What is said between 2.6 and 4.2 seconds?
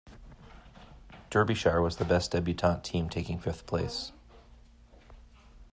team, taking fifth place.